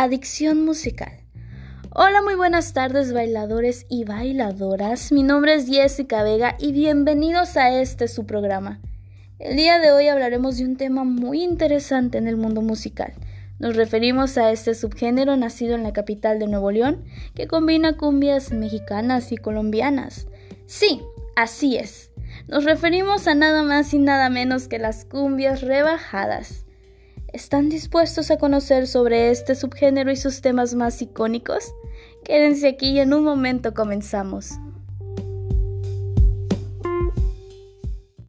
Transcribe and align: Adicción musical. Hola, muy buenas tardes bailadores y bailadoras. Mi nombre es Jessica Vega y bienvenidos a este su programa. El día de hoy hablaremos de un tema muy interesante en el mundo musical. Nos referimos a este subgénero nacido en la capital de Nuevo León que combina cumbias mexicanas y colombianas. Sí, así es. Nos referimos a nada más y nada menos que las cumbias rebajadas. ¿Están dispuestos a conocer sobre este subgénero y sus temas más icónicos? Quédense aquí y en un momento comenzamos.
Adicción 0.00 0.64
musical. 0.64 1.10
Hola, 1.92 2.22
muy 2.22 2.36
buenas 2.36 2.72
tardes 2.72 3.12
bailadores 3.12 3.84
y 3.88 4.04
bailadoras. 4.04 5.10
Mi 5.10 5.24
nombre 5.24 5.56
es 5.56 5.66
Jessica 5.66 6.22
Vega 6.22 6.54
y 6.60 6.70
bienvenidos 6.70 7.56
a 7.56 7.80
este 7.80 8.06
su 8.06 8.24
programa. 8.24 8.80
El 9.40 9.56
día 9.56 9.80
de 9.80 9.90
hoy 9.90 10.06
hablaremos 10.06 10.56
de 10.56 10.66
un 10.66 10.76
tema 10.76 11.02
muy 11.02 11.42
interesante 11.42 12.16
en 12.16 12.28
el 12.28 12.36
mundo 12.36 12.62
musical. 12.62 13.12
Nos 13.58 13.74
referimos 13.74 14.38
a 14.38 14.52
este 14.52 14.76
subgénero 14.76 15.36
nacido 15.36 15.74
en 15.74 15.82
la 15.82 15.92
capital 15.92 16.38
de 16.38 16.46
Nuevo 16.46 16.70
León 16.70 17.02
que 17.34 17.48
combina 17.48 17.96
cumbias 17.96 18.52
mexicanas 18.52 19.32
y 19.32 19.36
colombianas. 19.36 20.28
Sí, 20.66 21.02
así 21.34 21.76
es. 21.76 22.12
Nos 22.46 22.62
referimos 22.62 23.26
a 23.26 23.34
nada 23.34 23.64
más 23.64 23.92
y 23.92 23.98
nada 23.98 24.30
menos 24.30 24.68
que 24.68 24.78
las 24.78 25.04
cumbias 25.04 25.62
rebajadas. 25.62 26.67
¿Están 27.32 27.68
dispuestos 27.68 28.30
a 28.30 28.38
conocer 28.38 28.86
sobre 28.86 29.30
este 29.30 29.54
subgénero 29.54 30.10
y 30.10 30.16
sus 30.16 30.40
temas 30.40 30.74
más 30.74 31.02
icónicos? 31.02 31.74
Quédense 32.24 32.68
aquí 32.68 32.92
y 32.92 33.00
en 33.00 33.12
un 33.12 33.22
momento 33.22 33.74
comenzamos. 33.74 34.52